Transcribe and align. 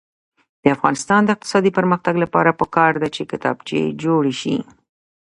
د 0.63 0.65
افغانستان 0.75 1.21
د 1.23 1.29
اقتصادي 1.35 1.71
پرمختګ 1.77 2.15
لپاره 2.23 2.57
پکار 2.61 2.91
ده 3.01 3.07
چې 3.15 3.29
کتابچې 3.31 3.79
جوړې 4.03 4.33
شي. 4.41 4.55